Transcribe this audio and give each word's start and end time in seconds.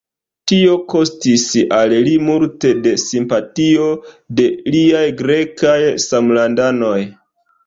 Tio 0.51 0.75
kostis 0.93 1.43
al 1.79 1.93
li 2.07 2.13
multe 2.29 2.71
de 2.87 2.93
simpatio 3.01 3.85
de 4.41 4.49
liaj 4.77 5.03
grekaj 5.21 5.77
samlandanoj. 6.09 6.97